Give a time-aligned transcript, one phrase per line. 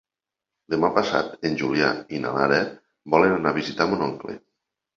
[0.73, 2.59] Demà passat en Julià i na Lara
[3.17, 4.39] volen anar a visitar mon oncle.